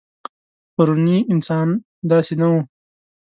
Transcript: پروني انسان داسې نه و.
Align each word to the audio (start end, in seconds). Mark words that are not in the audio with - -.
پروني 0.75 1.17
انسان 1.33 1.67
داسې 2.09 2.33
نه 2.41 2.47
و. 2.51 2.53